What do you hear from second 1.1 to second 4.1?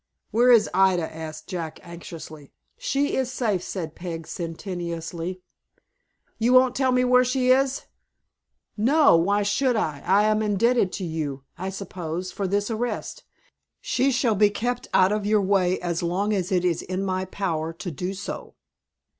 asked Jack, anxiously. "She is safe," said